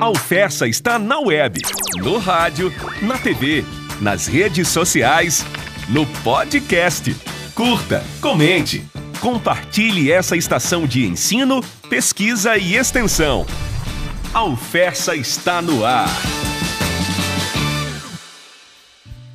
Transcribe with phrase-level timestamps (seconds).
[0.00, 1.60] A Alfessa está na web,
[1.96, 3.64] no rádio, na TV,
[4.00, 5.44] nas redes sociais,
[5.88, 7.14] no podcast.
[7.54, 8.84] Curta, comente,
[9.20, 13.44] compartilhe essa estação de ensino, pesquisa e extensão.
[14.32, 16.08] A Alfessa está no ar.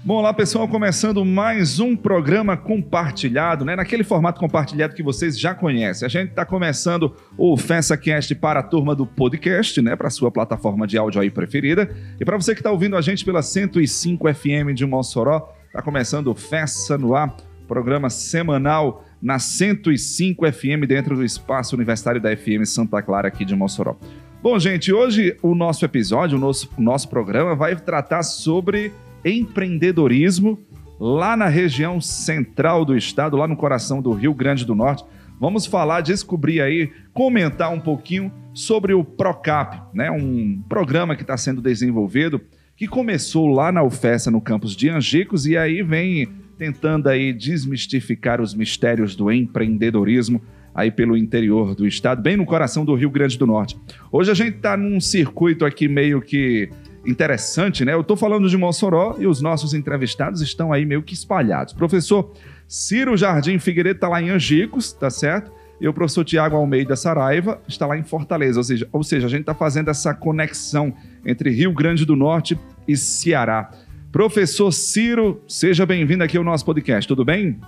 [0.05, 3.73] Bom, olá pessoal, começando mais um programa compartilhado, né?
[3.73, 6.05] Naquele formato compartilhado que vocês já conhecem.
[6.05, 9.95] A gente está começando o FessaCast para a turma do podcast, né?
[9.95, 11.89] Para a sua plataforma de áudio aí preferida.
[12.19, 16.27] E para você que está ouvindo a gente pela 105 FM de Mossoró, está começando
[16.27, 17.33] o Fessa no Ar,
[17.65, 23.55] programa semanal na 105 FM dentro do espaço universitário da FM Santa Clara aqui de
[23.55, 23.95] Mossoró.
[24.41, 28.91] Bom, gente, hoje o nosso episódio, o nosso, o nosso programa vai tratar sobre
[29.25, 30.59] empreendedorismo
[30.99, 35.03] lá na região central do estado, lá no coração do Rio Grande do Norte.
[35.39, 40.09] Vamos falar, descobrir aí, comentar um pouquinho sobre o Procap, né?
[40.11, 42.39] Um programa que está sendo desenvolvido
[42.75, 46.27] que começou lá na UFESA, no campus de Angicos, e aí vem
[46.57, 50.41] tentando aí desmistificar os mistérios do empreendedorismo
[50.73, 53.77] aí pelo interior do estado, bem no coração do Rio Grande do Norte.
[54.11, 56.69] Hoje a gente está num circuito aqui meio que
[57.05, 57.93] interessante, né?
[57.93, 61.73] Eu estou falando de Mossoró e os nossos entrevistados estão aí meio que espalhados.
[61.73, 62.31] Professor
[62.67, 65.51] Ciro Jardim Figueiredo está lá em Angicos, tá certo?
[65.79, 68.59] E o professor Tiago Almeida Saraiva está lá em Fortaleza.
[68.59, 70.93] Ou seja, ou seja, a gente está fazendo essa conexão
[71.25, 73.69] entre Rio Grande do Norte e Ceará.
[74.11, 77.59] Professor Ciro, seja bem-vindo aqui ao nosso podcast, tudo bem?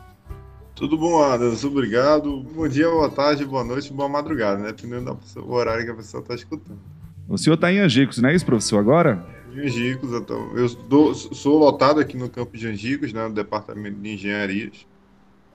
[0.75, 2.43] Tudo bom, Adams, obrigado.
[2.55, 4.67] Bom dia, boa tarde, boa noite, boa madrugada, né?
[4.67, 6.94] Dependendo do horário que a pessoa está escutando.
[7.27, 9.25] O senhor está em Angicos, não é isso, professor, agora?
[9.53, 10.55] Em Angicos, então.
[10.55, 14.85] Eu dou, sou lotado aqui no campo de Angicos, né, no departamento de engenharias.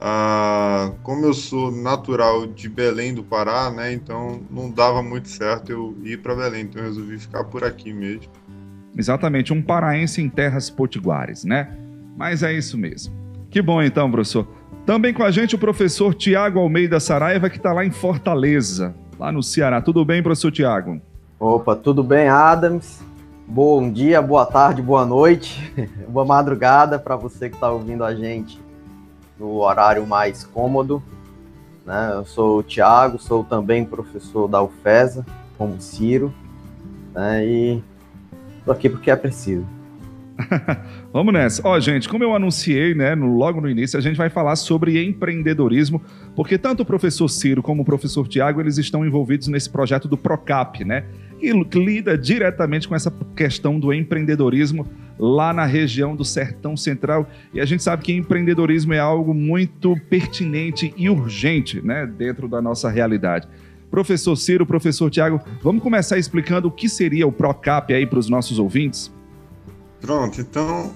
[0.00, 5.70] Ah, como eu sou natural de Belém do Pará, né, então não dava muito certo
[5.70, 8.32] eu ir para Belém, então eu resolvi ficar por aqui mesmo.
[8.96, 11.76] Exatamente, um paraense em terras potiguares, né?
[12.16, 13.14] Mas é isso mesmo.
[13.50, 14.48] Que bom então, professor.
[14.84, 19.30] Também com a gente o professor Tiago Almeida Saraiva, que está lá em Fortaleza, lá
[19.30, 19.80] no Ceará.
[19.80, 21.00] Tudo bem, professor Tiago?
[21.40, 23.02] Opa, tudo bem, Adams?
[23.48, 25.72] Bom dia, boa tarde, boa noite,
[26.06, 28.60] boa madrugada para você que está ouvindo a gente
[29.38, 31.02] no horário mais cômodo.
[31.86, 32.10] Né?
[32.12, 35.24] Eu sou o Thiago, sou também professor da UFESA,
[35.56, 36.30] como Ciro,
[37.14, 37.42] né?
[37.46, 37.82] e
[38.58, 39.64] estou aqui porque é preciso.
[41.10, 41.66] Vamos nessa.
[41.66, 45.02] Ó, gente, como eu anunciei, né, no, logo no início, a gente vai falar sobre
[45.02, 46.02] empreendedorismo,
[46.36, 50.18] porque tanto o professor Ciro como o professor Tiago, eles estão envolvidos nesse projeto do
[50.18, 51.06] Procap, né?
[51.40, 54.86] Que lida diretamente com essa questão do empreendedorismo
[55.18, 57.28] lá na região do Sertão Central.
[57.52, 62.60] E a gente sabe que empreendedorismo é algo muito pertinente e urgente né, dentro da
[62.60, 63.48] nossa realidade.
[63.90, 68.28] Professor Ciro, professor Tiago, vamos começar explicando o que seria o PROCAP aí para os
[68.28, 69.12] nossos ouvintes?
[70.00, 70.92] Pronto, então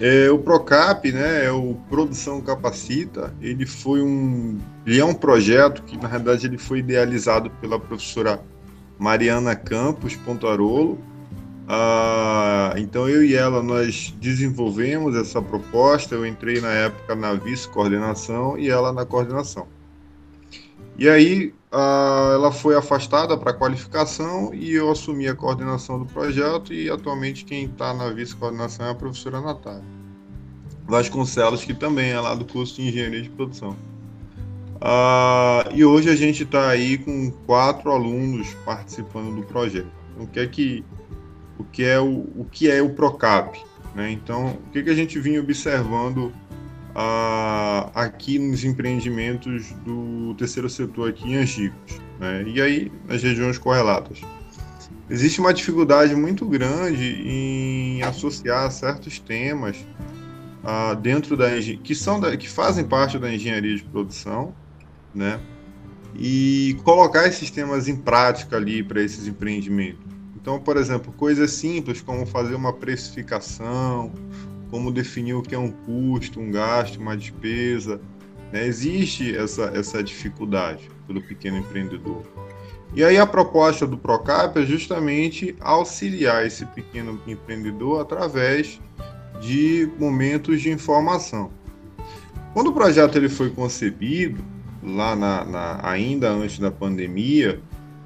[0.00, 5.82] é, o Procap, né, é o Produção Capacita, ele foi um, ele é um projeto
[5.82, 8.40] que na realidade ele foi idealizado pela professora
[9.00, 10.98] Mariana Campos Pontarolo.
[11.66, 16.14] Ah, então eu e ela nós desenvolvemos essa proposta.
[16.14, 19.66] Eu entrei na época na vice-coordenação e ela na coordenação.
[20.98, 26.74] E aí ah, ela foi afastada para qualificação e eu assumi a coordenação do projeto
[26.74, 29.84] e atualmente quem está na vice-coordenação é a professora Natália
[30.86, 33.76] Vasconcelos, que também é lá do curso de Engenharia de Produção.
[34.80, 39.90] Uh, e hoje a gente está aí com quatro alunos participando do projeto.
[40.18, 40.84] O que é que
[41.58, 43.60] o que é o, o que é o Procap?
[43.94, 44.10] Né?
[44.10, 46.32] Então, o que, que a gente vinha observando
[46.96, 52.44] uh, aqui nos empreendimentos do terceiro setor aqui em Angicos, né?
[52.46, 54.22] e aí nas regiões correlatas?
[55.10, 59.76] Existe uma dificuldade muito grande em associar certos temas
[60.64, 61.48] uh, dentro da
[61.82, 64.54] que são da, que fazem parte da engenharia de produção
[65.14, 65.40] né?
[66.14, 70.10] E colocar esses temas em prática ali para esses empreendimentos.
[70.40, 74.12] Então, por exemplo, coisas simples como fazer uma precificação,
[74.70, 78.00] como definir o que é um custo, um gasto, uma despesa.
[78.52, 78.66] Né?
[78.66, 82.22] Existe essa, essa dificuldade pelo pequeno empreendedor.
[82.94, 88.80] E aí a proposta do Procap é justamente auxiliar esse pequeno empreendedor através
[89.40, 91.52] de momentos de informação.
[92.52, 94.42] Quando o projeto ele foi concebido,
[94.82, 97.60] lá na, na, ainda antes da pandemia,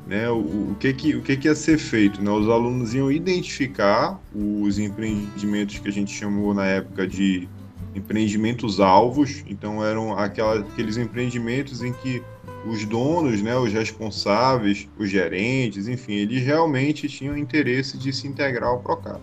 [0.07, 0.39] né, o,
[0.73, 2.23] o, que, que, o que, que ia ser feito?
[2.23, 2.31] Né?
[2.31, 7.49] Os alunos iam identificar os empreendimentos que a gente chamou na época de
[7.95, 12.23] empreendimentos alvos, então eram aquela, aqueles empreendimentos em que
[12.67, 18.71] os donos, né, os responsáveis, os gerentes, enfim, eles realmente tinham interesse de se integrar
[18.71, 19.21] ao Procap.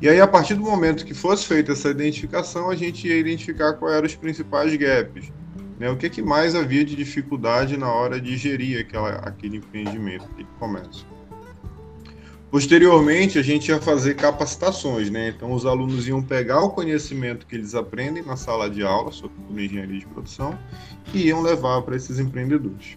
[0.00, 3.74] E aí, a partir do momento que fosse feita essa identificação, a gente ia identificar
[3.74, 5.32] quais eram os principais gaps.
[5.78, 5.90] Né?
[5.90, 10.48] O que, que mais havia de dificuldade na hora de gerir aquela, aquele empreendimento, aquele
[10.58, 11.06] comércio.
[12.50, 15.30] Posteriormente, a gente ia fazer capacitações, né?
[15.30, 19.34] Então, os alunos iam pegar o conhecimento que eles aprendem na sala de aula sobre
[19.50, 20.56] engenharia de produção
[21.12, 22.96] e iam levar para esses empreendedores.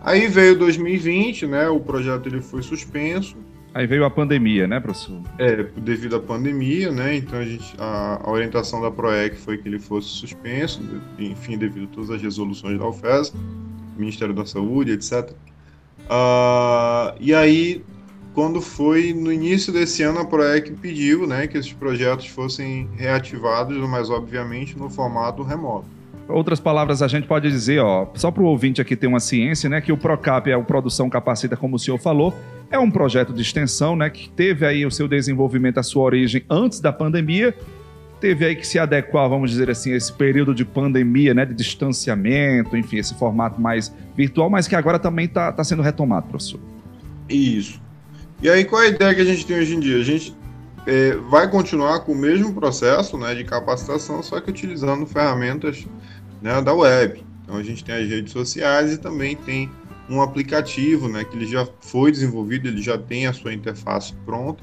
[0.00, 1.68] Aí veio 2020, né?
[1.68, 3.36] O projeto ele foi suspenso.
[3.74, 5.20] Aí veio a pandemia, né, professor?
[5.36, 7.16] É, devido à pandemia, né?
[7.16, 10.80] Então a gente a, a orientação da Proec foi que ele fosse suspenso,
[11.18, 13.34] enfim, devido a todas as resoluções da UFES,
[13.96, 15.28] Ministério da Saúde, etc.
[15.30, 15.34] Uh,
[16.08, 17.82] ah, e aí
[18.32, 23.76] quando foi no início desse ano a Proec pediu né, que esses projetos fossem reativados,
[23.88, 25.86] mas obviamente no formato remoto.
[26.28, 29.68] Outras palavras a gente pode dizer, ó, só para o ouvinte aqui ter uma ciência,
[29.68, 32.34] né, que o Procap é o Produção Capacita, como o senhor falou,
[32.70, 36.44] é um projeto de extensão, né, que teve aí o seu desenvolvimento, a sua origem
[36.50, 37.54] antes da pandemia,
[38.20, 41.54] teve aí que se adequar, vamos dizer assim, a esse período de pandemia, né, de
[41.54, 46.60] distanciamento, enfim, esse formato mais virtual, mas que agora também está tá sendo retomado, professor.
[47.28, 47.80] Isso.
[48.42, 49.98] E aí, qual é a ideia que a gente tem hoje em dia?
[49.98, 50.34] A gente
[50.86, 55.86] é, vai continuar com o mesmo processo né, de capacitação, só que utilizando ferramentas
[56.42, 57.24] né, da web.
[57.42, 59.70] Então, a gente tem as redes sociais e também tem
[60.08, 64.62] um aplicativo né, que ele já foi desenvolvido, ele já tem a sua interface pronta.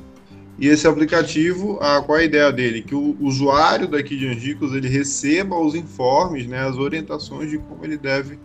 [0.59, 2.83] E esse aplicativo, a, qual é a ideia dele?
[2.83, 7.83] Que o usuário daqui de Angicos ele receba os informes, né, as orientações de como
[7.83, 8.38] ele deve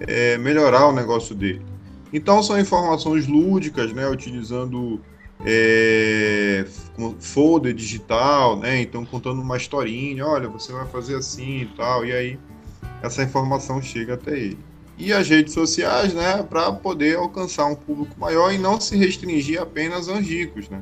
[0.00, 1.62] é, melhorar o negócio dele.
[2.12, 5.00] Então são informações lúdicas, né, utilizando
[5.46, 6.66] é,
[7.20, 12.12] folder digital, né, então contando uma historinha, olha, você vai fazer assim e tal, e
[12.12, 12.38] aí
[13.02, 14.71] essa informação chega até ele.
[15.04, 19.60] E as redes sociais, né, para poder alcançar um público maior e não se restringir
[19.60, 20.80] apenas aos ricos, né.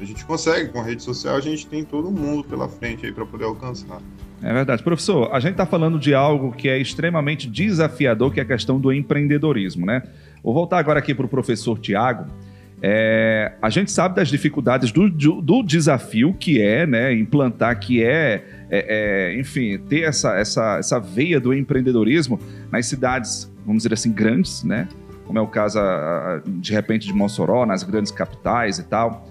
[0.00, 3.10] A gente consegue, com a rede social, a gente tem todo mundo pela frente aí
[3.10, 4.00] para poder alcançar.
[4.40, 4.80] É verdade.
[4.80, 8.78] Professor, a gente está falando de algo que é extremamente desafiador, que é a questão
[8.78, 10.04] do empreendedorismo, né?
[10.40, 12.30] Vou voltar agora aqui para o professor Tiago.
[12.80, 18.04] É, a gente sabe das dificuldades do, do, do, desafio que é né, implantar, que
[18.04, 22.38] é, é, é, enfim, ter essa, essa, essa veia do empreendedorismo
[22.70, 24.86] nas cidades, vamos dizer assim, grandes, né?
[25.26, 25.78] Como é o caso,
[26.46, 29.28] de repente, de Mossoró, nas grandes capitais e tal.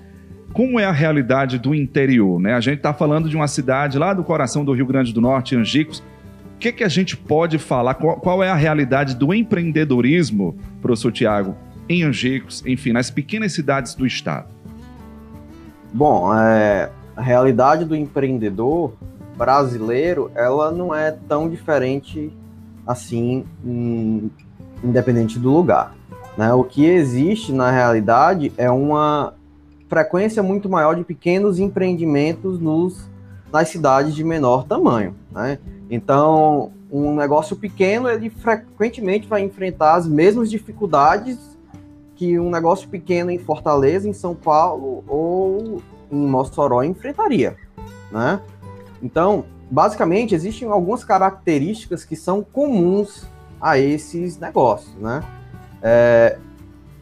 [0.53, 2.39] Como é a realidade do interior?
[2.39, 2.53] Né?
[2.53, 5.55] A gente está falando de uma cidade lá do coração do Rio Grande do Norte,
[5.55, 6.03] Angicos,
[6.57, 7.95] o que, que a gente pode falar?
[7.95, 11.55] Qual, qual é a realidade do empreendedorismo, professor Tiago,
[11.89, 14.47] em Angicos, enfim, nas pequenas cidades do estado?
[15.93, 18.93] Bom, é, a realidade do empreendedor
[19.37, 22.31] brasileiro, ela não é tão diferente
[22.85, 24.29] assim, hum,
[24.83, 25.95] independente do lugar.
[26.37, 26.53] Né?
[26.53, 29.33] O que existe na realidade é uma
[29.89, 33.09] frequência muito maior de pequenos empreendimentos nos,
[33.51, 35.15] nas cidades de menor tamanho.
[35.31, 35.59] Né?
[35.89, 41.56] Então, um negócio pequeno, ele frequentemente vai enfrentar as mesmas dificuldades
[42.17, 45.81] que um negócio pequeno em Fortaleza, em São Paulo ou
[46.11, 47.55] em Mossoró enfrentaria,
[48.11, 48.41] né?
[49.01, 53.27] Então, basicamente, existem algumas características que são comuns
[53.61, 55.23] a esses negócios, né?
[55.81, 56.37] É,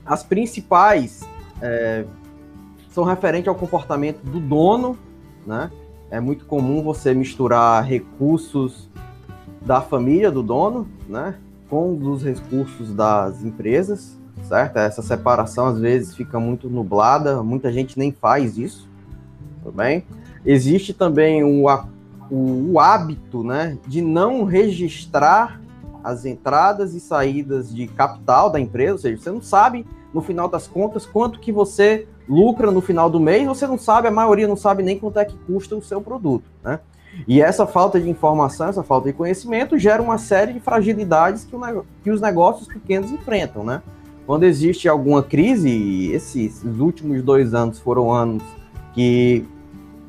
[0.05, 1.21] as principais
[1.61, 2.05] é,
[2.89, 4.97] são referentes ao comportamento do dono,
[5.47, 5.71] né?
[6.09, 8.89] é muito comum você misturar recursos
[9.61, 11.35] da família do dono, né,
[11.69, 14.77] com os recursos das empresas, certo?
[14.77, 18.87] Essa separação às vezes fica muito nublada, muita gente nem faz isso,
[19.63, 20.05] tudo bem?
[20.45, 21.65] Existe também o,
[22.29, 25.59] o, o hábito, né, de não registrar
[26.03, 30.47] as entradas e saídas de capital da empresa, ou seja, você não sabe no final
[30.47, 34.47] das contas quanto que você lucra no final do mês, você não sabe, a maioria
[34.47, 36.79] não sabe nem quanto é que custa o seu produto, né?
[37.27, 41.55] E essa falta de informação, essa falta de conhecimento gera uma série de fragilidades que,
[41.55, 43.81] o, que os negócios pequenos enfrentam, né?
[44.25, 48.43] Quando existe alguma crise, esses últimos dois anos foram anos
[48.93, 49.45] que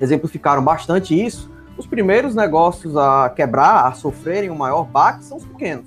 [0.00, 5.44] exemplificaram bastante isso, os primeiros negócios a quebrar, a sofrerem o maior baque são os
[5.44, 5.86] pequenos.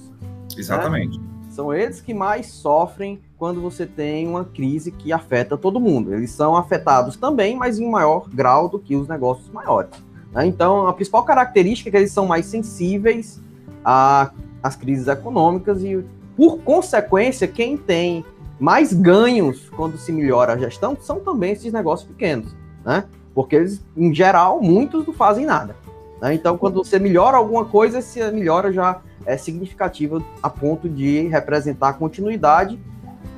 [0.56, 1.18] Exatamente.
[1.18, 1.26] Né?
[1.50, 6.14] São eles que mais sofrem quando você tem uma crise que afeta todo mundo.
[6.14, 9.92] Eles são afetados também, mas em maior grau do que os negócios maiores.
[10.32, 10.46] Né?
[10.46, 13.42] Então, a principal característica é que eles são mais sensíveis
[13.84, 16.06] às crises econômicas e,
[16.40, 18.24] por consequência, quem tem
[18.58, 22.56] mais ganhos quando se melhora a gestão são também esses negócios pequenos,
[22.86, 23.04] né?
[23.36, 25.76] Porque eles, em geral, muitos não fazem nada.
[26.22, 26.34] Né?
[26.34, 31.90] Então, quando você melhora alguma coisa, essa melhora já é significativa a ponto de representar
[31.90, 32.80] a continuidade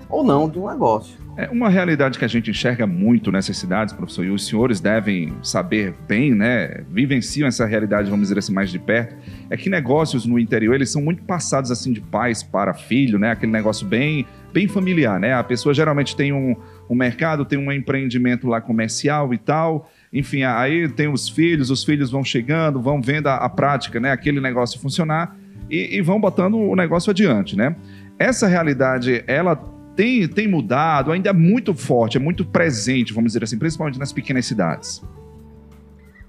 [0.07, 1.17] ou não de um negócio.
[1.37, 5.33] É uma realidade que a gente enxerga muito nessas cidades, professor, e os senhores devem
[5.41, 6.83] saber bem, né?
[6.87, 9.15] Vivenciam essa realidade, vamos dizer assim, mais de perto.
[9.51, 13.31] É que negócios no interior, eles são muito passados assim de pais para filho, né?
[13.31, 15.33] Aquele negócio bem, bem familiar, né?
[15.33, 16.55] A pessoa geralmente tem um,
[16.89, 19.91] um mercado, tem um empreendimento lá comercial e tal.
[20.13, 24.13] Enfim, aí tem os filhos, os filhos vão chegando, vão vendo a, a prática, né?
[24.13, 25.37] Aquele negócio funcionar
[25.69, 27.75] e, e vão botando o negócio adiante, né?
[28.17, 29.57] Essa realidade, ela
[29.97, 34.13] tem, tem mudado, ainda é muito forte, é muito presente, vamos dizer assim, principalmente nas
[34.13, 35.03] pequenas cidades.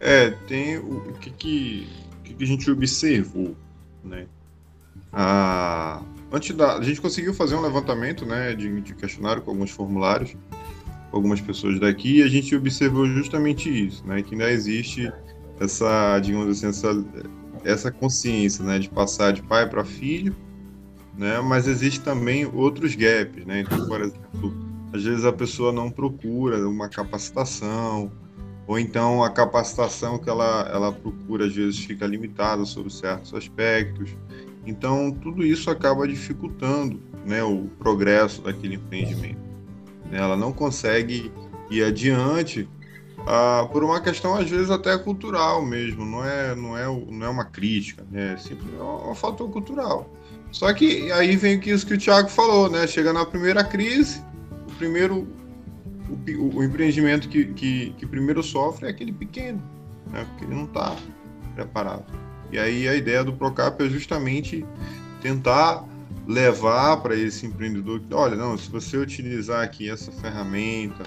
[0.00, 1.88] É, tem o, o que, que,
[2.32, 3.56] que, a gente observou,
[4.04, 4.26] né?
[5.12, 9.70] Ah, antes da, a gente conseguiu fazer um levantamento, né, de, de questionário com alguns
[9.70, 10.36] formulários,
[11.10, 15.12] com algumas pessoas daqui, e a gente observou justamente isso, né, que ainda existe
[15.60, 17.04] essa, digamos assim, essa,
[17.64, 20.34] essa consciência, né, de passar de pai para filho,
[21.16, 21.40] né?
[21.40, 23.60] Mas existe também outros gaps, né?
[23.60, 24.54] Então, por exemplo,
[24.92, 28.10] às vezes a pessoa não procura uma capacitação,
[28.66, 34.16] ou então a capacitação que ela, ela procura às vezes fica limitada sobre certos aspectos.
[34.64, 39.40] Então, tudo isso acaba dificultando né, o progresso daquele empreendimento.
[40.10, 40.18] Né?
[40.18, 41.32] Ela não consegue
[41.68, 42.68] ir adiante
[43.26, 47.28] ah, por uma questão, às vezes, até cultural mesmo, não é, não é, não é
[47.28, 48.34] uma crítica, né?
[48.34, 50.08] é simplesmente é um fator cultural.
[50.52, 52.86] Só que aí vem isso que o Thiago falou, né?
[52.86, 54.22] Chega na primeira crise,
[54.68, 55.26] o primeiro
[56.38, 59.62] o, o empreendimento que, que, que, primeiro sofre é aquele pequeno,
[60.10, 60.24] né?
[60.30, 60.96] Porque ele não está
[61.54, 62.04] preparado.
[62.50, 64.64] E aí a ideia do Procap é justamente
[65.20, 65.84] tentar
[66.26, 71.04] levar para esse empreendedor que, olha, não, se você utilizar aqui essa ferramenta,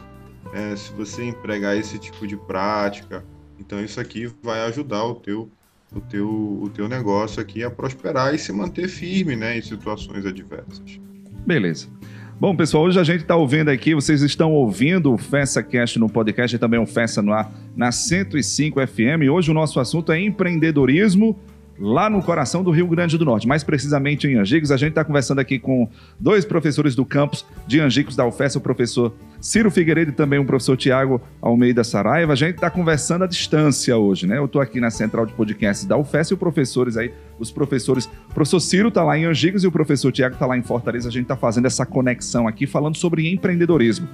[0.52, 3.24] né, se você empregar esse tipo de prática,
[3.60, 5.50] então isso aqui vai ajudar o teu
[5.96, 10.26] o teu, o teu negócio aqui a prosperar e se manter firme né, em situações
[10.26, 11.00] adversas.
[11.46, 11.88] Beleza.
[12.38, 16.10] Bom, pessoal, hoje a gente está ouvindo aqui, vocês estão ouvindo o Festa Cast no
[16.10, 19.32] podcast e também o Festa no ar na 105 FM.
[19.32, 21.40] Hoje o nosso assunto é empreendedorismo
[21.78, 24.72] lá no coração do Rio Grande do Norte, mais precisamente em Angicos.
[24.72, 25.90] A gente está conversando aqui com
[26.20, 30.46] dois professores do campus de Angicos da UFES, o professor Ciro Figueiredo e também o
[30.46, 32.34] professor Tiago Almeida Saraiva.
[32.34, 34.38] A gente está conversando à distância hoje, né?
[34.38, 38.06] Eu estou aqui na central de podcast da UFES e os professores aí, os professores,
[38.30, 41.10] o professor Ciro está lá em Angicos e o professor Tiago está lá em Fortaleza.
[41.10, 44.08] A gente está fazendo essa conexão aqui, falando sobre empreendedorismo.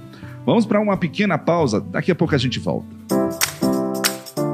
[0.44, 2.88] Vamos para uma pequena pausa, daqui a pouco a gente volta.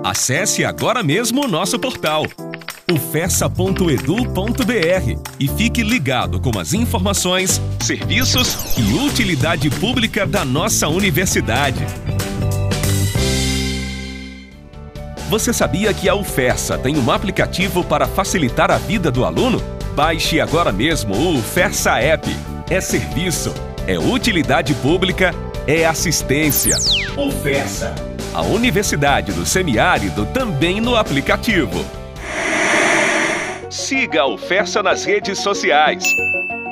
[0.05, 2.25] Acesse agora mesmo o nosso portal
[2.91, 11.85] ufessa.edu.br e fique ligado com as informações, serviços e utilidade pública da nossa universidade.
[15.29, 19.63] Você sabia que a UFESA tem um aplicativo para facilitar a vida do aluno?
[19.95, 22.35] Baixe agora mesmo o UFESA App.
[22.71, 23.53] É serviço,
[23.87, 25.35] é utilidade pública,
[25.67, 26.77] é assistência.
[27.19, 27.95] UFESA.
[28.33, 31.98] A Universidade do Semiárido também no aplicativo.
[33.79, 36.03] Siga a UFESA nas redes sociais.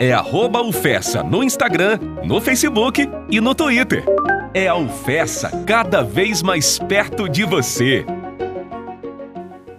[0.01, 4.05] É arroba UFESA no Instagram, no Facebook e no Twitter.
[4.53, 8.05] É a UFESA cada vez mais perto de você.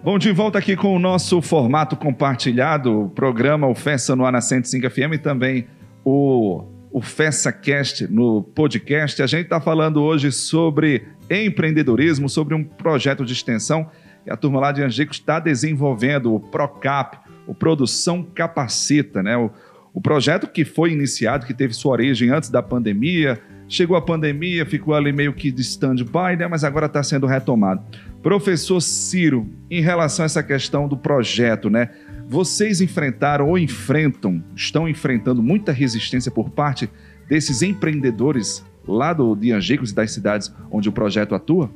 [0.02, 4.40] Bom, de volta aqui com o nosso formato compartilhado, o programa UFESA no ar na
[4.40, 5.68] 105 FM e também
[6.06, 9.22] o, o FESAcast no podcast.
[9.22, 13.86] A gente está falando hoje sobre empreendedorismo, sobre um projeto de extensão
[14.28, 17.18] que a turma lá de Angicos está desenvolvendo, o PROCAP,
[17.48, 19.38] o Produção Capacita, né?
[19.38, 19.50] O,
[19.94, 24.66] o projeto que foi iniciado, que teve sua origem antes da pandemia, chegou a pandemia,
[24.66, 26.46] ficou ali meio que de stand-by, né?
[26.46, 27.82] mas agora está sendo retomado.
[28.22, 31.90] Professor Ciro, em relação a essa questão do projeto, né?
[32.28, 36.90] Vocês enfrentaram ou enfrentam, estão enfrentando muita resistência por parte
[37.30, 41.72] desses empreendedores lá do, de Angicos e das cidades onde o projeto atua?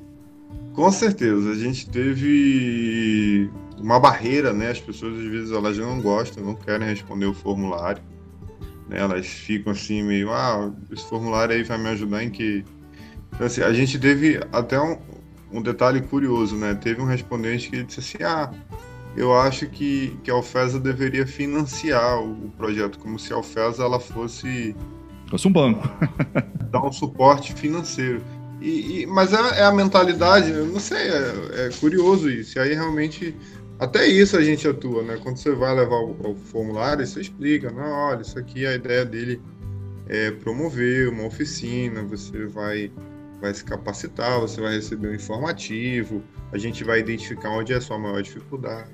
[0.74, 4.72] Com certeza, a gente teve uma barreira, né?
[4.72, 8.02] As pessoas às vezes elas não gostam, não querem responder o formulário,
[8.88, 9.00] né?
[9.00, 12.64] Elas ficam assim meio, ah, esse formulário aí vai me ajudar em que
[13.34, 14.98] então, assim, a gente teve até um,
[15.52, 16.76] um detalhe curioso, né?
[16.76, 18.52] Teve um respondente que disse assim, ah,
[19.16, 23.84] eu acho que, que a Alfesa deveria financiar o, o projeto, como se a Alfesa
[23.84, 24.76] ela fosse
[25.28, 25.90] fosse um banco,
[26.70, 28.22] dar um suporte financeiro.
[28.62, 32.58] E, e, mas é, é, a mentalidade, não sei, é, é, curioso isso.
[32.58, 33.36] E aí realmente,
[33.80, 35.20] até isso a gente atua, né?
[35.22, 39.04] Quando você vai levar o, o formulário, você explica, não, olha, isso aqui a ideia
[39.04, 39.42] dele
[40.08, 42.92] é promover uma oficina, você vai,
[43.42, 47.82] vai se capacitar, você vai receber um informativo, a gente vai identificar onde é a
[47.82, 48.92] sua maior dificuldade.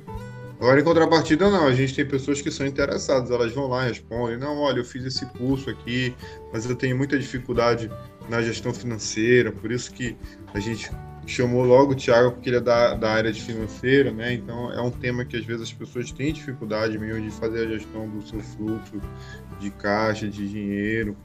[0.59, 1.67] Agora, em contrapartida, não.
[1.67, 4.85] A gente tem pessoas que são interessadas, elas vão lá e respondem: não, olha, eu
[4.85, 6.15] fiz esse curso aqui,
[6.51, 7.89] mas eu tenho muita dificuldade
[8.27, 10.17] na gestão financeira, por isso que
[10.53, 10.91] a gente
[11.27, 14.33] chamou logo o Thiago, porque ele é da, da área de financeira, né?
[14.33, 17.77] Então, é um tema que às vezes as pessoas têm dificuldade mesmo de fazer a
[17.77, 18.99] gestão do seu fluxo
[19.59, 21.15] de caixa, de dinheiro.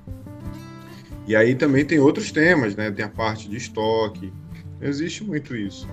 [1.26, 2.90] E aí também tem outros temas, né?
[2.90, 4.32] Tem a parte de estoque.
[4.80, 5.88] Existe muito isso.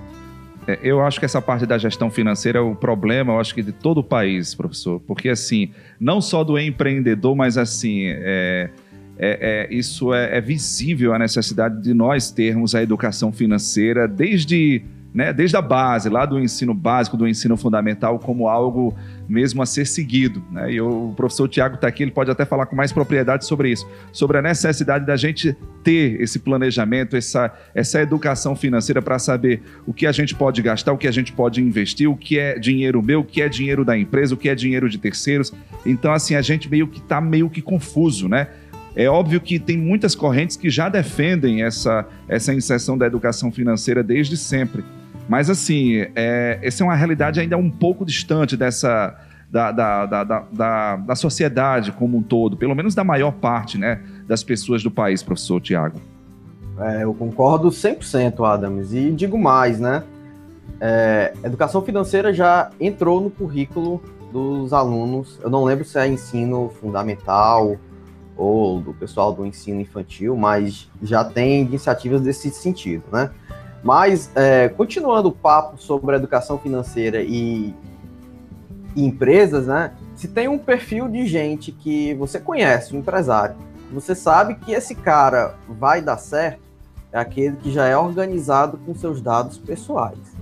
[0.70, 3.64] É, eu acho que essa parte da gestão financeira é o problema, eu acho que
[3.64, 8.70] de todo o país, professor, porque assim, não só do empreendedor, mas assim, é,
[9.18, 14.84] é, é, isso é, é visível a necessidade de nós termos a educação financeira desde
[15.14, 18.96] né, desde a base, lá do ensino básico, do ensino fundamental, como algo
[19.28, 20.44] mesmo a ser seguido.
[20.52, 20.74] Né?
[20.74, 23.88] E o professor Tiago está aqui, ele pode até falar com mais propriedade sobre isso,
[24.12, 29.94] sobre a necessidade da gente ter esse planejamento, essa, essa educação financeira para saber o
[29.94, 33.02] que a gente pode gastar, o que a gente pode investir, o que é dinheiro
[33.02, 35.52] meu, o que é dinheiro da empresa, o que é dinheiro de terceiros.
[35.86, 38.48] Então, assim, a gente meio que está meio que confuso, né?
[38.96, 44.04] É óbvio que tem muitas correntes que já defendem essa, essa inserção da educação financeira
[44.04, 44.84] desde sempre.
[45.30, 49.16] Mas, assim, é, essa é uma realidade ainda um pouco distante dessa.
[49.52, 54.00] Da, da, da, da, da sociedade como um todo, pelo menos da maior parte né,
[54.28, 56.00] das pessoas do país, professor Tiago.
[56.80, 58.94] É, eu concordo 100%, Adams.
[58.94, 60.04] E digo mais, né?
[60.80, 64.00] É, educação financeira já entrou no currículo
[64.32, 65.40] dos alunos.
[65.42, 67.76] Eu não lembro se é ensino fundamental
[68.38, 73.32] ou do pessoal do ensino infantil, mas já tem iniciativas desse sentido, né?
[73.84, 77.74] Mas, é, continuando o papo sobre educação financeira e,
[78.96, 79.94] e, empresas, né?
[80.16, 83.56] Se tem um perfil de gente que você conhece, um empresário,
[83.92, 86.60] você sabe que esse cara vai dar certo,
[87.12, 90.36] é aquele que já é organizado com seus dados pessoais,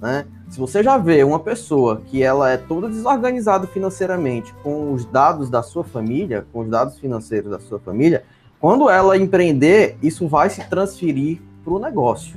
[0.00, 0.26] né?
[0.50, 5.48] Se você já vê uma pessoa que ela é toda desorganizada financeiramente com os dados
[5.48, 8.22] da sua família, com os dados financeiros da sua família,
[8.60, 12.36] quando ela empreender, isso vai se transferir para o negócio.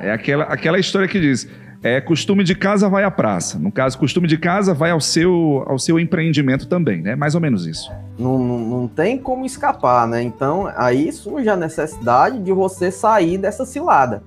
[0.00, 1.48] É aquela, aquela história que diz:
[1.82, 3.58] é, costume de casa vai à praça.
[3.58, 7.14] No caso, costume de casa vai ao seu, ao seu empreendimento também, né?
[7.14, 7.90] Mais ou menos isso.
[8.18, 10.22] Não, não, não tem como escapar, né?
[10.22, 14.22] Então, aí surge a necessidade de você sair dessa cilada.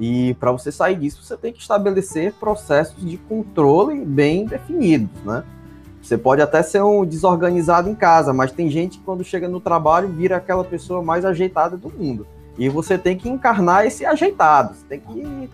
[0.00, 5.44] E para você sair disso, você tem que estabelecer processos de controle bem definidos, né?
[6.02, 9.60] Você pode até ser um desorganizado em casa, mas tem gente que quando chega no
[9.60, 12.26] trabalho vira aquela pessoa mais ajeitada do mundo.
[12.58, 15.50] E você tem que encarnar esse ajeitado, você tem que,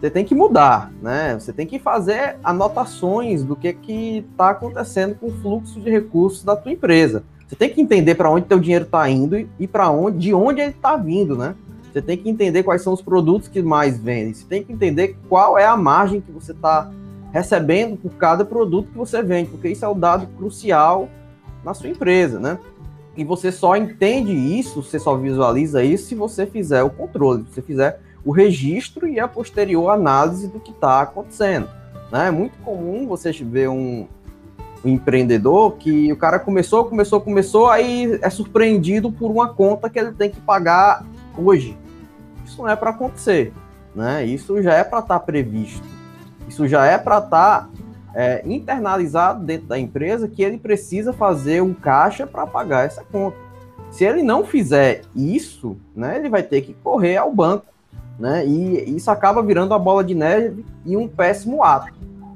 [0.00, 1.34] você tem que mudar, né?
[1.38, 6.44] Você tem que fazer anotações do que que está acontecendo com o fluxo de recursos
[6.44, 7.24] da tua empresa.
[7.46, 10.60] Você tem que entender para onde teu dinheiro está indo e para onde, de onde
[10.60, 11.54] ele está vindo, né?
[11.92, 14.34] Você tem que entender quais são os produtos que mais vendem.
[14.34, 16.90] Você tem que entender qual é a margem que você está
[17.32, 21.08] recebendo por cada produto que você vende, porque isso é o dado crucial
[21.64, 22.58] na sua empresa, né?
[23.16, 27.54] E você só entende isso, você só visualiza isso se você fizer o controle, se
[27.54, 31.68] você fizer o registro e a posterior análise do que está acontecendo.
[32.12, 32.28] Né?
[32.28, 34.06] É muito comum você ver um,
[34.84, 39.98] um, empreendedor que o cara começou, começou, começou, aí é surpreendido por uma conta que
[39.98, 41.06] ele tem que pagar
[41.38, 41.78] hoje.
[42.44, 43.52] Isso não é para acontecer.
[43.94, 44.26] Né?
[44.26, 45.86] Isso já é para estar tá previsto.
[46.48, 47.68] Isso já é para estar tá
[48.16, 53.36] é, internalizado dentro da empresa que ele precisa fazer um caixa para pagar essa conta.
[53.90, 57.66] Se ele não fizer isso, né, ele vai ter que correr ao banco,
[58.18, 58.46] né?
[58.46, 61.92] E isso acaba virando a bola de neve e um péssimo ato,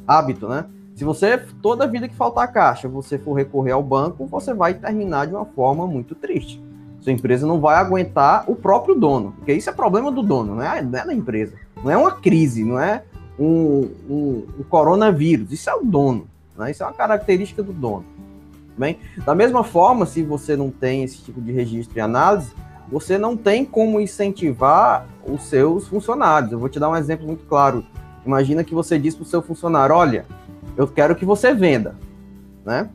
[0.07, 0.67] hábito, né?
[0.95, 5.27] Se você toda vida que faltar caixa, você for recorrer ao banco, você vai terminar
[5.27, 6.63] de uma forma muito triste.
[7.01, 10.63] Sua empresa não vai aguentar o próprio dono, porque isso é problema do dono, não
[10.63, 11.55] é, não é da empresa.
[11.83, 13.03] Não é uma crise, não é
[13.41, 15.51] um, um, um coronavírus.
[15.51, 16.71] Isso é o dono, né?
[16.71, 18.05] Isso é uma característica do dono.
[18.77, 22.53] Bem, da mesma forma, se você não tem esse tipo de registro e análise,
[22.91, 26.53] você não tem como incentivar os seus funcionários.
[26.53, 27.85] Eu vou te dar um exemplo muito claro.
[28.25, 30.27] Imagina que você diz para o seu funcionário: olha,
[30.77, 31.95] eu quero que você venda,
[32.65, 32.89] né?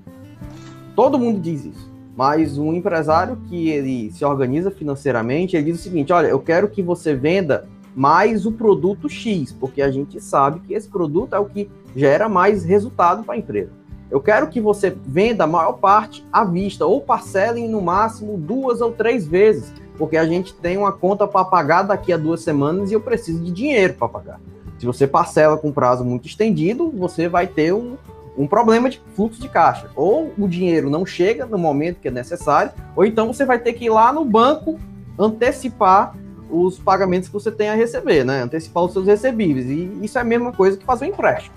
[0.95, 1.91] Todo mundo diz isso.
[2.15, 6.67] Mas um empresário que ele se organiza financeiramente, ele diz o seguinte: olha, eu quero
[6.69, 11.39] que você venda mais o produto X, porque a gente sabe que esse produto é
[11.39, 13.71] o que gera mais resultado para a empresa.
[14.11, 18.81] Eu quero que você venda a maior parte à vista ou parcelem no máximo duas
[18.81, 22.91] ou três vezes, porque a gente tem uma conta para pagar daqui a duas semanas
[22.91, 24.41] e eu preciso de dinheiro para pagar.
[24.77, 27.95] Se você parcela com prazo muito estendido, você vai ter um,
[28.37, 29.89] um problema de fluxo de caixa.
[29.95, 33.73] Ou o dinheiro não chega no momento que é necessário, ou então você vai ter
[33.73, 34.77] que ir lá no banco
[35.17, 36.13] antecipar
[36.49, 38.41] os pagamentos que você tem a receber, né?
[38.41, 39.65] Antecipar os seus recebíveis.
[39.67, 41.55] E isso é a mesma coisa que fazer um empréstimo,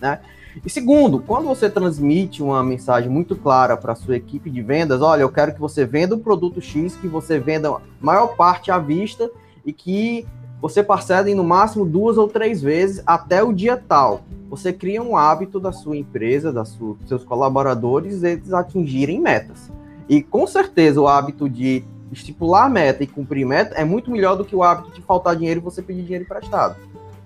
[0.00, 0.20] né?
[0.64, 5.22] E segundo, quando você transmite uma mensagem muito clara para sua equipe de vendas, olha,
[5.22, 8.78] eu quero que você venda o produto X, que você venda a maior parte à
[8.78, 9.30] vista
[9.64, 10.26] e que
[10.60, 14.22] você parcela em no máximo duas ou três vezes até o dia tal.
[14.50, 19.70] Você cria um hábito da sua empresa, dos seus colaboradores, eles atingirem metas.
[20.08, 24.44] E com certeza o hábito de estipular meta e cumprir meta é muito melhor do
[24.44, 26.76] que o hábito de faltar dinheiro e você pedir dinheiro emprestado.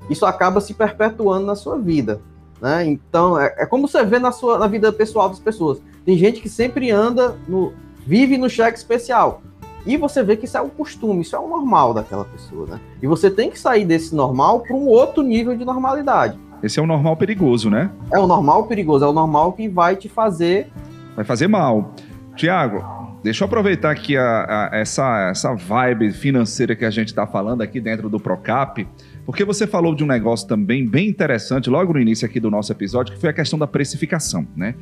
[0.08, 2.20] Isso acaba se perpetuando na sua vida.
[2.60, 2.86] Né?
[2.86, 5.80] Então, é, é, como você vê na, sua, na vida pessoal das pessoas.
[6.04, 7.72] Tem gente que sempre anda, no,
[8.06, 9.42] vive no cheque especial.
[9.86, 12.80] E você vê que isso é um costume, isso é o normal daquela pessoa, né?
[13.02, 16.38] E você tem que sair desse normal para um outro nível de normalidade.
[16.62, 17.90] Esse é o normal perigoso, né?
[18.10, 20.72] É o normal perigoso, é o normal que vai te fazer.
[21.14, 21.92] Vai fazer mal.
[22.34, 22.82] Tiago,
[23.24, 27.62] deixa eu aproveitar aqui a, a, essa, essa vibe financeira que a gente está falando
[27.62, 28.86] aqui dentro do Procap,
[29.24, 32.70] porque você falou de um negócio também bem interessante logo no início aqui do nosso
[32.70, 34.74] episódio, que foi a questão da precificação, né?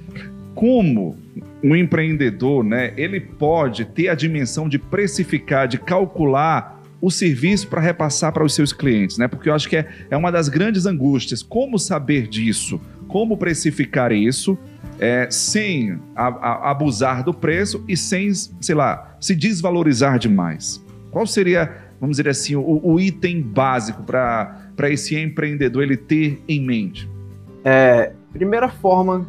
[0.57, 1.16] como
[1.62, 7.81] um empreendedor, né, ele pode ter a dimensão de precificar, de calcular o serviço para
[7.81, 9.26] repassar para os seus clientes, né?
[9.26, 11.42] Porque eu acho que é, é uma das grandes angústias.
[11.42, 12.81] Como saber disso?
[13.09, 14.57] Como precificar isso
[15.03, 20.81] é, sem a, a, abusar do preço e sem, sei lá, se desvalorizar demais?
[21.11, 26.65] Qual seria, vamos dizer assim, o, o item básico para esse empreendedor ele ter em
[26.65, 27.11] mente?
[27.65, 29.27] É, primeira forma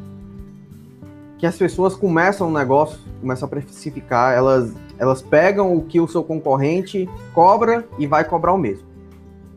[1.40, 6.08] que as pessoas começam um negócio, começam a precificar, elas, elas pegam o que o
[6.08, 8.86] seu concorrente cobra e vai cobrar o mesmo.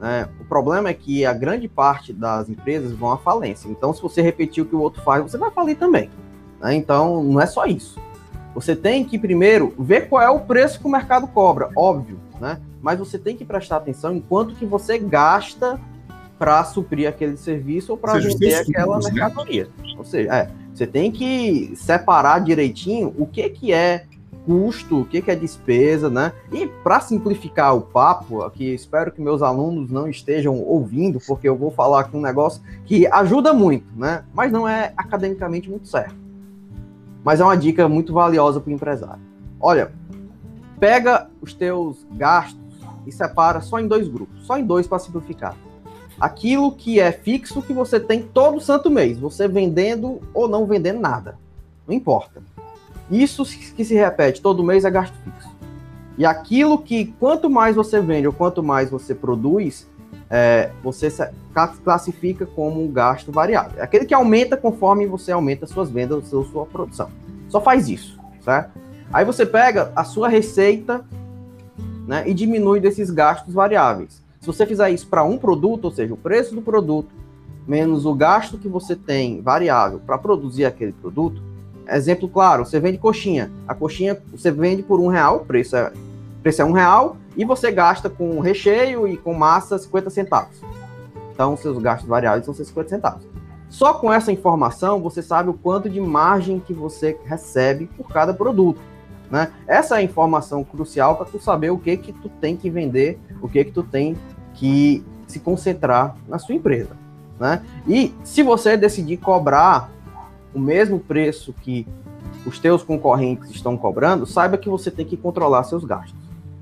[0.00, 0.26] Né?
[0.46, 3.68] O problema é que a grande parte das empresas vão à falência.
[3.68, 6.08] Então, se você repetir o que o outro faz, você vai falir também.
[6.60, 6.76] Né?
[6.76, 7.98] Então, não é só isso.
[8.54, 12.58] Você tem que primeiro ver qual é o preço que o mercado cobra, óbvio, né?
[12.80, 15.78] Mas você tem que prestar atenção em quanto que você gasta
[16.38, 19.10] para suprir aquele serviço ou para vender aquela né?
[19.10, 19.64] mercadoria.
[19.64, 19.94] Né?
[19.98, 24.04] Ou seja, é, você tem que separar direitinho o que, que é
[24.46, 26.32] custo, o que, que é despesa, né?
[26.52, 31.56] E para simplificar o papo, aqui espero que meus alunos não estejam ouvindo, porque eu
[31.56, 34.24] vou falar aqui um negócio que ajuda muito, né?
[34.32, 36.14] Mas não é academicamente muito certo.
[37.24, 39.22] Mas é uma dica muito valiosa para o empresário.
[39.60, 39.90] Olha,
[40.78, 42.60] pega os teus gastos
[43.04, 45.56] e separa só em dois grupos, só em dois para simplificar
[46.20, 51.00] aquilo que é fixo que você tem todo santo mês, você vendendo ou não vendendo
[51.00, 51.38] nada.
[51.86, 52.42] Não importa.
[53.10, 55.54] Isso que se repete todo mês é gasto fixo.
[56.18, 59.86] E aquilo que quanto mais você vende ou quanto mais você produz,
[60.30, 61.08] é, você
[61.84, 63.78] classifica como um gasto variável.
[63.78, 67.10] É aquele que aumenta conforme você aumenta suas vendas ou sua produção.
[67.48, 68.78] Só faz isso, certo?
[69.12, 71.04] Aí você pega a sua receita
[72.06, 74.22] né, e diminui desses gastos variáveis.
[74.40, 77.10] Se você fizer isso para um produto, ou seja, o preço do produto
[77.66, 81.42] menos o gasto que você tem variável para produzir aquele produto,
[81.88, 83.50] exemplo claro, você vende coxinha.
[83.66, 85.92] A coxinha você vende por um real, o preço é,
[86.42, 90.60] preço é um real, e você gasta com recheio e com massa 50 centavos.
[91.32, 93.26] Então, seus gastos variáveis são 50 centavos.
[93.68, 98.32] Só com essa informação, você sabe o quanto de margem que você recebe por cada
[98.32, 98.80] produto.
[99.30, 99.50] Né?
[99.66, 103.18] Essa é a informação crucial para tu saber o que que tu tem que vender,
[103.42, 104.16] o que que tu tem
[104.54, 106.96] que se concentrar na sua empresa.
[107.38, 107.60] Né?
[107.86, 109.90] E se você decidir cobrar
[110.54, 111.86] o mesmo preço que
[112.44, 116.14] os teus concorrentes estão cobrando, saiba que você tem que controlar seus gastos.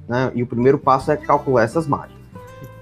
[0.09, 0.33] Né?
[0.35, 2.25] E o primeiro passo é calcular essas margens.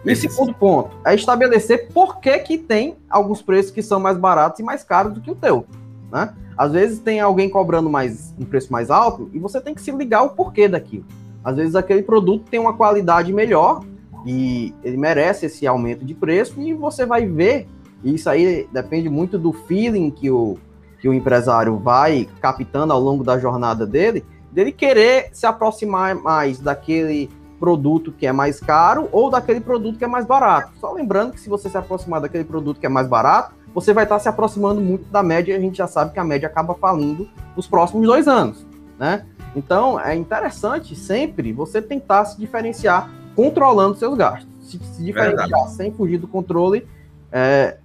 [0.05, 4.59] E segundo ponto é estabelecer por que, que tem alguns preços que são mais baratos
[4.59, 5.65] e mais caros do que o teu.
[6.11, 6.35] Né?
[6.57, 9.93] Às vezes tem alguém cobrando mais um preço mais alto e você tem que se
[9.93, 11.05] ligar o porquê daquilo.
[11.45, 13.85] Às vezes aquele produto tem uma qualidade melhor
[14.27, 17.69] e ele merece esse aumento de preço e você vai ver,
[18.05, 20.59] isso aí depende muito do feeling que o,
[21.03, 26.61] que o empresário vai captando ao longo da jornada dele, dele querer se aproximar mais
[26.61, 30.71] daquele produto que é mais caro ou daquele produto que é mais barato.
[30.79, 34.05] Só lembrando que se você se aproximar daquele produto que é mais barato, você vai
[34.05, 36.73] estar se aproximando muito da média e a gente já sabe que a média acaba
[36.75, 38.65] falindo nos próximos dois anos,
[38.97, 39.27] né?
[39.57, 44.49] Então, é interessante sempre você tentar se diferenciar controlando seus gastos.
[44.61, 45.73] Se, se diferenciar Verdade.
[45.73, 46.87] sem fugir do controle,
[47.33, 47.79] é,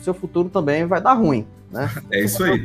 [0.00, 1.46] seu futuro também vai dar ruim.
[1.72, 1.90] Né?
[2.10, 2.62] É isso aí.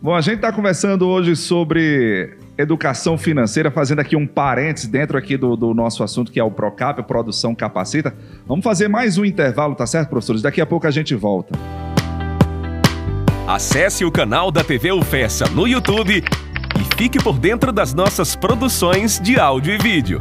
[0.00, 5.36] Bom, a gente está conversando hoje sobre educação financeira, fazendo aqui um parênteses dentro aqui
[5.36, 8.14] do, do, nosso assunto, que é o Procap, a Produção Capacita.
[8.46, 10.42] Vamos fazer mais um intervalo, tá certo, professores?
[10.42, 11.56] Daqui a pouco a gente volta.
[13.46, 19.18] Acesse o canal da TV UFESA no YouTube e fique por dentro das nossas produções
[19.18, 20.20] de áudio e vídeo.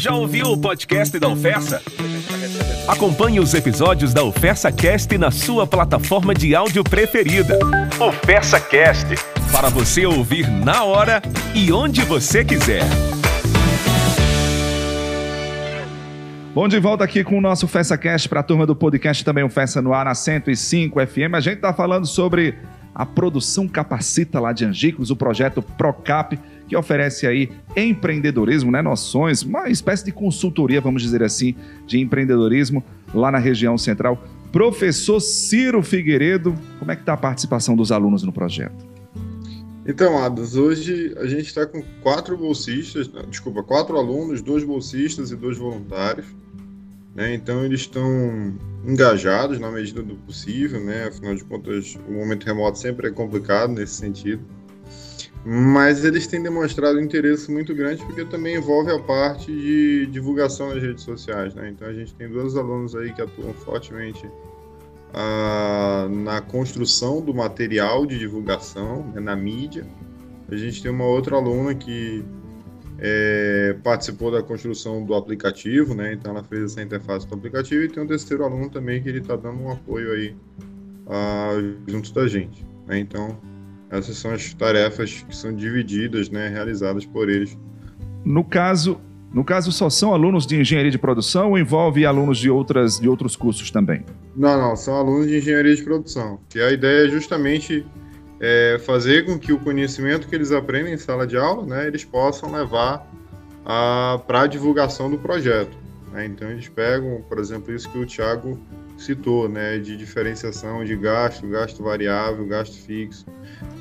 [0.00, 1.82] Já ouviu o podcast da Ofersa?
[2.88, 7.58] Acompanhe os episódios da Ofersa Cast na sua plataforma de áudio preferida.
[8.00, 9.08] Ofersa Cast
[9.52, 11.20] para você ouvir na hora
[11.54, 12.80] e onde você quiser.
[16.54, 19.50] Bom, de volta aqui com o nosso FessaCast para a turma do podcast também o
[19.50, 21.34] Festa no ar na 105 FM.
[21.34, 22.54] A gente está falando sobre
[22.94, 26.38] a produção Capacita lá de Angicos, o projeto Procap,
[26.70, 32.82] que oferece aí empreendedorismo, né, noções, uma espécie de consultoria, vamos dizer assim, de empreendedorismo
[33.12, 34.22] lá na região central.
[34.52, 38.86] Professor Ciro Figueiredo, como é que está a participação dos alunos no projeto?
[39.84, 45.36] Então, Adas, hoje a gente está com quatro bolsistas, desculpa, quatro alunos, dois bolsistas e
[45.36, 46.26] dois voluntários.
[47.16, 47.34] Né?
[47.34, 48.54] Então, eles estão
[48.86, 51.08] engajados na medida do possível, né?
[51.08, 54.44] afinal de contas, o momento remoto sempre é complicado nesse sentido.
[55.44, 60.68] Mas eles têm demonstrado um interesse muito grande porque também envolve a parte de divulgação
[60.68, 61.54] nas redes sociais.
[61.54, 61.70] Né?
[61.70, 64.28] Então, a gente tem dois alunos aí que atuam fortemente
[65.14, 69.86] ah, na construção do material de divulgação, né, na mídia.
[70.48, 72.24] A gente tem uma outra aluna que
[72.98, 76.12] é, participou da construção do aplicativo, né?
[76.12, 79.20] Então ela fez essa interface do aplicativo e tem um terceiro aluno também que ele
[79.20, 80.36] está dando um apoio aí
[81.06, 82.66] uh, junto da gente.
[82.86, 82.98] Né?
[82.98, 83.38] Então
[83.90, 86.48] essas são as tarefas que são divididas, né?
[86.48, 87.58] Realizadas por eles.
[88.24, 89.00] No caso,
[89.32, 93.08] no caso, só são alunos de engenharia de produção ou envolve alunos de, outras, de
[93.08, 94.04] outros cursos também?
[94.36, 96.38] Não, não, são alunos de engenharia de produção.
[96.48, 97.86] Que a ideia é justamente
[98.40, 102.04] é, fazer com que o conhecimento que eles aprendem em sala de aula, né, eles
[102.04, 103.08] possam levar
[104.26, 105.76] para a divulgação do projeto.
[106.12, 106.26] Né?
[106.26, 108.58] Então, eles pegam, por exemplo, isso que o Tiago
[109.02, 113.26] citou, né, de diferenciação de gasto, gasto variável, gasto fixo.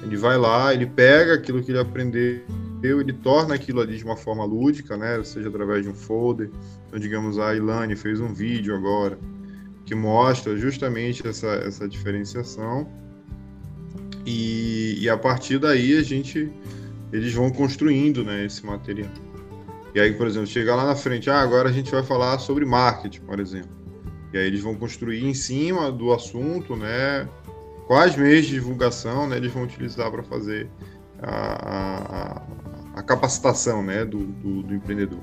[0.03, 2.41] Ele vai lá, ele pega aquilo que ele aprendeu
[2.81, 5.21] ele torna aquilo ali de uma forma lúdica, né?
[5.23, 6.49] Seja através de um folder.
[6.87, 9.19] Então, digamos, a Ilane fez um vídeo agora
[9.85, 12.87] que mostra justamente essa, essa diferenciação.
[14.25, 16.51] E, e a partir daí a gente
[17.11, 19.09] eles vão construindo né, esse material.
[19.93, 22.63] E aí, por exemplo, chegar lá na frente, ah, agora a gente vai falar sobre
[22.63, 23.78] marketing, por exemplo.
[24.33, 27.27] E aí eles vão construir em cima do assunto, né?
[27.87, 30.69] Quais meios de divulgação né, eles vão utilizar para fazer
[31.21, 32.41] a,
[32.95, 35.19] a, a capacitação né, do, do, do empreendedor.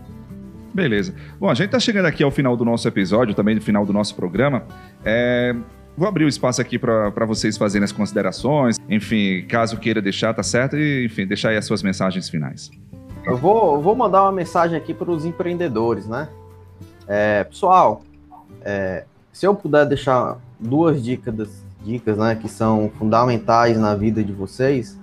[0.75, 1.15] Beleza.
[1.41, 3.93] Bom, a gente está chegando aqui ao final do nosso episódio, também no final do
[3.93, 4.65] nosso programa.
[5.05, 5.55] É,
[5.97, 8.77] vou abrir o espaço aqui para vocês fazerem as considerações.
[8.91, 10.77] Enfim, caso queira deixar, tá certo?
[10.77, 12.71] E, enfim, deixar aí as suas mensagens finais.
[13.25, 16.29] Eu vou, vou mandar uma mensagem aqui para os empreendedores, né?
[17.09, 18.03] É, pessoal,
[18.67, 24.33] é, se eu puder deixar duas dicas, dicas né, que são fundamentais na vida de
[24.33, 24.99] vocês,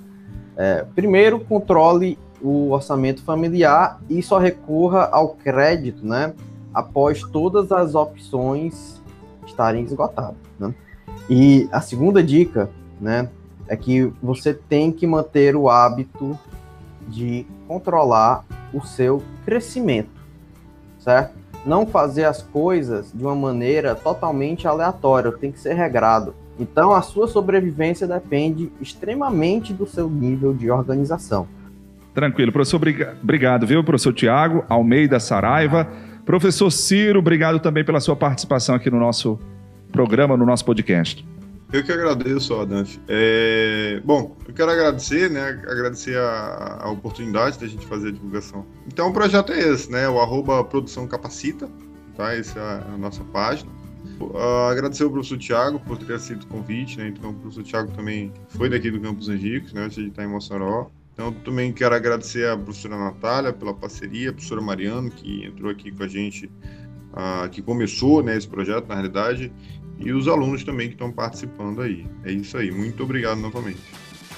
[0.57, 6.33] é, primeiro, controle o orçamento familiar e só recorra ao crédito, né?
[6.73, 9.01] Após todas as opções
[9.45, 10.75] estarem esgotadas, né?
[11.29, 13.29] E a segunda dica, né,
[13.67, 16.37] é que você tem que manter o hábito
[17.07, 20.09] de controlar o seu crescimento,
[20.99, 21.42] certo?
[21.65, 26.35] Não fazer as coisas de uma maneira totalmente aleatória, tem que ser regrado.
[26.59, 31.47] Então, a sua sobrevivência depende extremamente do seu nível de organização.
[32.13, 32.51] Tranquilo.
[32.51, 32.79] Professor,
[33.21, 33.83] obrigado, viu?
[33.83, 35.87] Professor Tiago Almeida Saraiva.
[36.25, 39.39] Professor Ciro, obrigado também pela sua participação aqui no nosso
[39.91, 41.25] programa, no nosso podcast.
[41.73, 43.01] Eu que agradeço, Adante.
[43.07, 43.99] É...
[44.05, 45.59] Bom, eu quero agradecer, né?
[45.67, 48.63] Agradecer a, a oportunidade da gente fazer a divulgação.
[48.85, 50.07] Então, o projeto é esse, né?
[50.07, 51.67] O arroba Produção Capacita,
[52.15, 52.35] tá?
[52.35, 53.71] Essa é a nossa página.
[54.19, 57.07] Uh, agradecer ao professor Tiago por ter aceito o convite, né?
[57.07, 59.89] Então, o professor Tiago também foi daqui do Campos Henriques, né?
[59.97, 60.91] Ele está em Mossoró.
[61.15, 65.91] Então, também quero agradecer à professora Natália pela parceria, a professora Mariano, que entrou aqui
[65.91, 66.45] com a gente,
[67.13, 69.51] uh, que começou né, esse projeto, na realidade,
[69.99, 72.05] e os alunos também que estão participando aí.
[72.23, 72.71] É isso aí.
[72.71, 73.79] Muito obrigado novamente.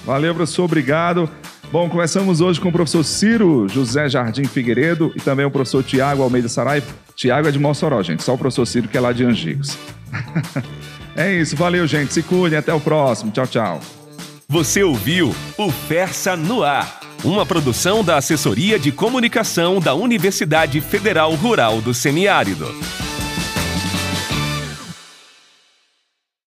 [0.04, 0.64] Valeu, professor.
[0.64, 1.28] Obrigado.
[1.72, 6.22] Bom, começamos hoje com o professor Ciro José Jardim Figueiredo e também o professor Tiago
[6.22, 6.82] Almeida Sarai.
[7.16, 8.22] Tiago é de Mossoró, gente.
[8.22, 9.76] Só o professor Ciro que é lá de Angicos.
[11.16, 11.56] é isso.
[11.56, 12.14] Valeu, gente.
[12.14, 12.58] Se cuidem.
[12.58, 13.32] Até o próximo.
[13.32, 13.80] Tchau, tchau.
[14.48, 21.34] Você ouviu o Fersa no Ar, uma produção da Assessoria de Comunicação da Universidade Federal
[21.34, 22.72] Rural do Semiárido.